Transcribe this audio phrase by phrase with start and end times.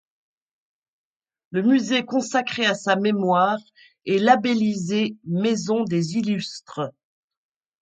[1.51, 3.59] Le musée consacré à sa mémoire
[4.07, 6.91] est labellisé Maisons des Illustres.